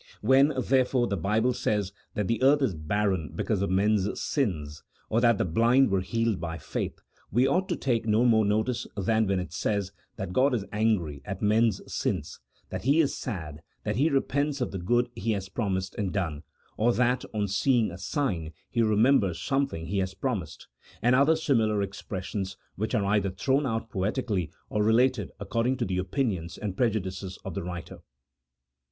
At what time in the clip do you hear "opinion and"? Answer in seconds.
25.99-26.75